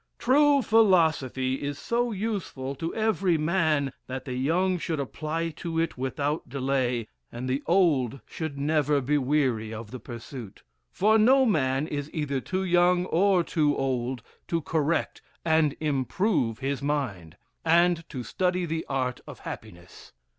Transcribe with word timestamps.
True 0.17 0.63
philosophy 0.63 1.61
is 1.61 1.77
so 1.77 2.11
useful 2.11 2.73
to 2.73 2.91
every 2.95 3.37
man, 3.37 3.93
that 4.07 4.25
the 4.25 4.33
young 4.33 4.79
should 4.79 4.99
apply 4.99 5.49
to 5.57 5.77
it 5.79 5.95
without 5.95 6.49
delay, 6.49 7.07
and 7.31 7.47
the 7.47 7.61
old 7.67 8.19
should 8.25 8.57
never 8.57 8.99
be 8.99 9.19
weary 9.19 9.71
of 9.71 9.91
the 9.91 9.99
pursuit; 9.99 10.63
for 10.91 11.19
no 11.19 11.45
man 11.45 11.85
is 11.85 12.09
either 12.15 12.41
too 12.41 12.63
young 12.63 13.05
or 13.05 13.43
too 13.43 13.77
old 13.77 14.23
to 14.47 14.61
correct 14.63 15.21
and 15.45 15.77
improve 15.79 16.57
his 16.57 16.81
mind, 16.81 17.37
and 17.63 18.09
to 18.09 18.23
study 18.23 18.65
the 18.65 18.83
art 18.89 19.21
of 19.27 19.41
happiness. 19.41 20.13